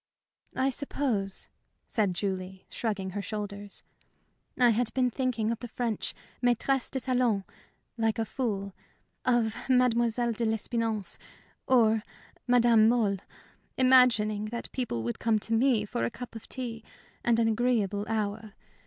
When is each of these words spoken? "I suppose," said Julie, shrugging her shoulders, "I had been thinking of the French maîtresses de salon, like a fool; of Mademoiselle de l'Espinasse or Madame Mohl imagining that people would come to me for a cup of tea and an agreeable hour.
"I 0.55 0.71
suppose," 0.71 1.47
said 1.85 2.15
Julie, 2.15 2.65
shrugging 2.69 3.11
her 3.11 3.21
shoulders, 3.21 3.83
"I 4.57 4.71
had 4.71 4.91
been 4.95 5.11
thinking 5.11 5.51
of 5.51 5.59
the 5.59 5.67
French 5.67 6.15
maîtresses 6.41 6.89
de 6.89 6.99
salon, 6.99 7.43
like 7.99 8.17
a 8.17 8.25
fool; 8.25 8.73
of 9.25 9.55
Mademoiselle 9.69 10.31
de 10.31 10.43
l'Espinasse 10.43 11.19
or 11.67 12.01
Madame 12.47 12.89
Mohl 12.89 13.17
imagining 13.77 14.45
that 14.45 14.71
people 14.71 15.03
would 15.03 15.19
come 15.19 15.37
to 15.37 15.53
me 15.53 15.85
for 15.85 16.03
a 16.03 16.09
cup 16.09 16.35
of 16.35 16.49
tea 16.49 16.83
and 17.23 17.37
an 17.39 17.47
agreeable 17.47 18.07
hour. 18.09 18.53